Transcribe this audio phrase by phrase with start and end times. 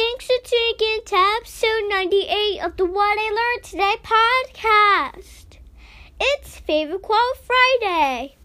[0.00, 5.58] Thanks for tuning in to episode 98 of the What I Learned Today podcast.
[6.18, 8.36] It's Favorite Quote Friday.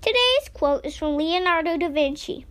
[0.00, 2.46] Today's quote is from Leonardo da Vinci.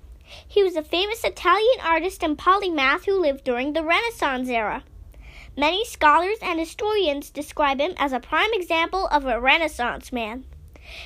[0.46, 4.84] He was a famous Italian artist and polymath who lived during the Renaissance era.
[5.56, 10.44] Many scholars and historians describe him as a prime example of a Renaissance man.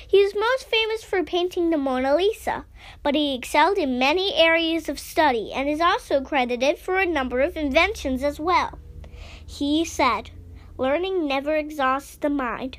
[0.06, 2.66] He is most famous for painting the Mona Lisa,
[3.02, 7.40] but he excelled in many areas of study and is also credited for a number
[7.40, 8.78] of inventions as well.
[9.46, 10.30] He said,
[10.78, 12.78] Learning never exhausts the mind.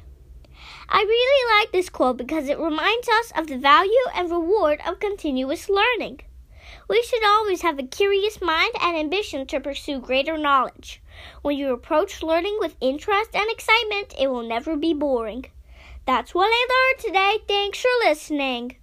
[0.87, 4.99] I really like this quote because it reminds us of the value and reward of
[4.99, 6.21] continuous learning.
[6.87, 11.01] We should always have a curious mind and ambition to pursue greater knowledge.
[11.41, 15.45] When you approach learning with interest and excitement, it will never be boring.
[16.05, 17.37] That's what I learned today.
[17.47, 18.75] Thanks for listening.